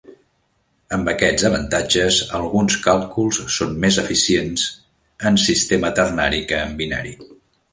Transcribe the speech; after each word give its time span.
Amb 0.95 1.09
aquests 1.11 1.43
avantatges, 1.49 2.17
alguns 2.39 2.77
càlculs 2.87 3.41
són 3.57 3.77
més 3.85 4.01
eficients 4.05 4.67
en 5.31 5.39
sistema 5.45 5.93
ternari 6.01 6.45
que 6.53 6.63
en 6.67 6.75
binari. 6.83 7.15